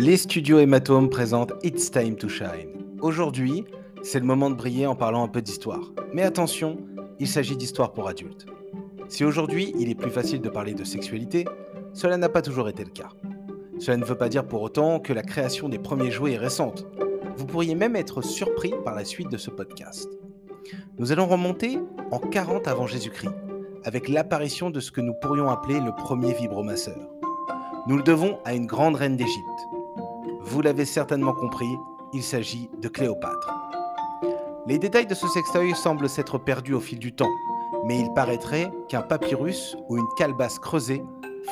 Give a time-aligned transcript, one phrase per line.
[0.00, 2.70] Les studios Hématome présentent It's Time to Shine.
[3.02, 3.66] Aujourd'hui,
[4.02, 5.92] c'est le moment de briller en parlant un peu d'histoire.
[6.14, 6.78] Mais attention,
[7.18, 8.46] il s'agit d'histoire pour adultes.
[9.08, 11.44] Si aujourd'hui il est plus facile de parler de sexualité,
[11.92, 13.10] cela n'a pas toujours été le cas.
[13.78, 16.86] Cela ne veut pas dire pour autant que la création des premiers jouets est récente.
[17.36, 20.08] Vous pourriez même être surpris par la suite de ce podcast.
[20.98, 21.78] Nous allons remonter
[22.10, 23.34] en 40 avant Jésus-Christ,
[23.84, 27.06] avec l'apparition de ce que nous pourrions appeler le premier vibromasseur.
[27.86, 29.44] Nous le devons à une grande reine d'Égypte.
[30.42, 31.76] Vous l'avez certainement compris,
[32.12, 33.54] il s'agit de Cléopâtre.
[34.66, 37.30] Les détails de ce sextoy semblent s'être perdus au fil du temps,
[37.84, 41.02] mais il paraîtrait qu'un papyrus ou une calebasse creusée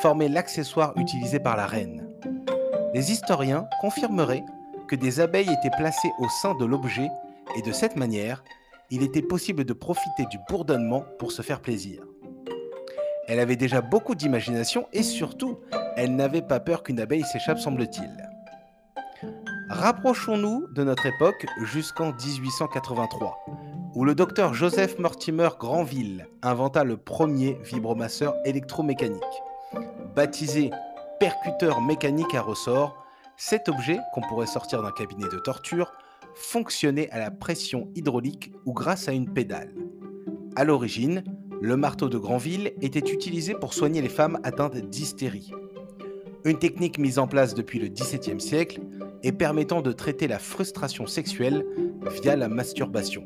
[0.01, 2.07] formait l'accessoire utilisé par la reine.
[2.93, 4.43] Les historiens confirmeraient
[4.87, 7.07] que des abeilles étaient placées au sein de l'objet
[7.55, 8.43] et de cette manière,
[8.91, 12.03] il était possible de profiter du bourdonnement pour se faire plaisir.
[13.27, 15.59] Elle avait déjà beaucoup d'imagination et surtout,
[15.95, 18.28] elle n'avait pas peur qu'une abeille s'échappe, semble-t-il.
[19.69, 23.45] Rapprochons-nous de notre époque jusqu'en 1883,
[23.93, 29.21] où le docteur Joseph Mortimer Granville inventa le premier vibromasseur électromécanique.
[30.15, 30.71] Baptisé
[31.19, 33.05] percuteur mécanique à ressort,
[33.37, 35.91] cet objet, qu'on pourrait sortir d'un cabinet de torture,
[36.33, 39.71] fonctionnait à la pression hydraulique ou grâce à une pédale.
[40.55, 41.23] À l'origine,
[41.61, 45.51] le marteau de Granville était utilisé pour soigner les femmes atteintes d'hystérie.
[46.43, 48.81] Une technique mise en place depuis le XVIIe siècle
[49.23, 51.65] et permettant de traiter la frustration sexuelle
[52.21, 53.25] via la masturbation.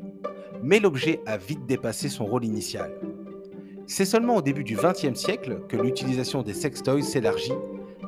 [0.62, 2.92] Mais l'objet a vite dépassé son rôle initial.
[3.86, 7.52] C'est seulement au début du XXe siècle que l'utilisation des sextoys s'élargit,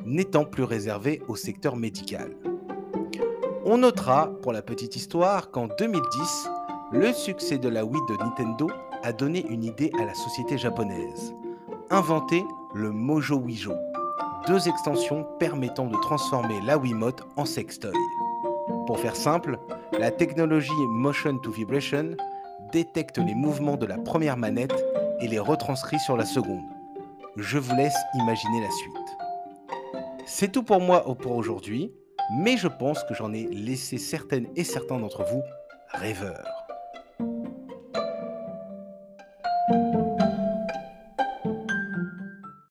[0.05, 2.35] n'étant plus réservée au secteur médical.
[3.63, 6.49] On notera, pour la petite histoire, qu'en 2010,
[6.93, 8.69] le succès de la Wii de Nintendo
[9.03, 11.33] a donné une idée à la société japonaise.
[11.89, 12.43] Inventer
[12.73, 13.73] le Mojo Wijo,
[14.45, 17.93] deux extensions permettant de transformer la Wiimote en sextoy.
[18.85, 19.57] Pour faire simple,
[19.99, 22.15] la technologie Motion to Vibration
[22.71, 24.75] détecte les mouvements de la première manette
[25.21, 26.63] et les retranscrit sur la seconde.
[27.35, 29.17] Je vous laisse imaginer la suite.
[30.25, 31.91] C'est tout pour moi pour aujourd'hui,
[32.39, 35.41] mais je pense que j'en ai laissé certaines et certains d'entre vous
[35.93, 36.66] rêveurs.